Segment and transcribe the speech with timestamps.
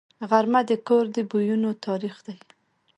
[0.29, 2.37] غرمه د کور د بویونو تاریخ دی